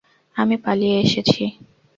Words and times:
আমি 0.35 0.55
পালিয়ে 0.65 0.95
এসেছি। 1.05 1.43